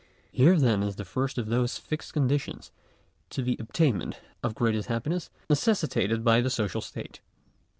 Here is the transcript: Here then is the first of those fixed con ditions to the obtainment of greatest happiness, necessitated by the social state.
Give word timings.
Here 0.31 0.57
then 0.57 0.81
is 0.81 0.95
the 0.95 1.05
first 1.05 1.37
of 1.37 1.45
those 1.45 1.77
fixed 1.77 2.15
con 2.15 2.27
ditions 2.27 2.71
to 3.29 3.43
the 3.43 3.55
obtainment 3.59 4.15
of 4.41 4.55
greatest 4.55 4.89
happiness, 4.89 5.29
necessitated 5.47 6.23
by 6.23 6.41
the 6.41 6.49
social 6.49 6.81
state. 6.81 7.19